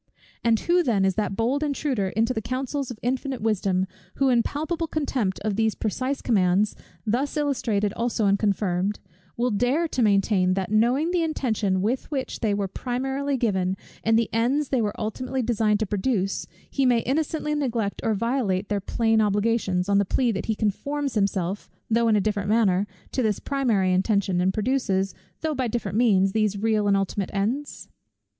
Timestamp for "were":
12.51-12.67, 14.81-14.99